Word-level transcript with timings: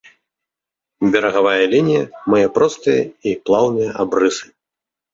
Берагавая 1.15 1.67
лінія 1.75 2.03
мае 2.37 2.43
простыя 2.59 3.01
і 3.29 3.37
плаўныя 3.47 3.89
абрысы. 4.03 4.45